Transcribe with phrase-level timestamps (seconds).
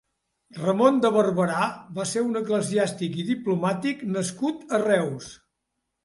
[0.59, 1.65] Ramon de Barberà
[1.97, 5.29] va ser un eclesiàstic i diplomàtic nascut a Reus.